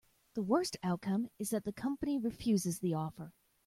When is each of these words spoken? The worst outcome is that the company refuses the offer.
The 0.33 0.41
worst 0.41 0.77
outcome 0.81 1.29
is 1.37 1.51
that 1.51 1.63
the 1.63 1.71
company 1.71 2.17
refuses 2.17 2.79
the 2.79 2.95
offer. 2.95 3.33